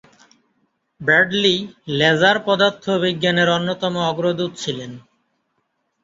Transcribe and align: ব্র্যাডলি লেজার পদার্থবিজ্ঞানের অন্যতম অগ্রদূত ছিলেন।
ব্র্যাডলি 1.01 1.55
লেজার 1.99 2.37
পদার্থবিজ্ঞানের 2.47 3.49
অন্যতম 3.49 3.93
অগ্রদূত 4.09 4.51
ছিলেন। 4.55 4.91